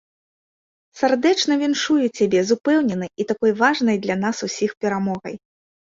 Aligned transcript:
Сардэчна 1.01 1.53
віншую 1.65 1.99
цябе 2.17 2.39
з 2.49 2.57
упэўненай 2.57 3.15
і 3.21 3.31
такой 3.35 3.51
важнай 3.63 3.97
для 4.11 4.15
ўсіх 4.21 4.45
нас 4.45 4.79
перамогай! 4.85 5.35